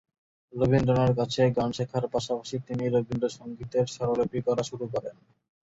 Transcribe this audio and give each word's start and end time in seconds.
রবীন্দ্রনাথের 0.53 1.17
কাছে 1.19 1.41
গান 1.57 1.69
শেখার 1.77 2.03
পাশাপাশি 2.13 2.55
তিনি 2.67 2.83
রবীন্দ্রসঙ্গীতের 2.87 3.85
স্বরলিপি 3.95 4.39
করা 4.47 4.63
শুরু 4.69 4.85
করেন। 4.93 5.15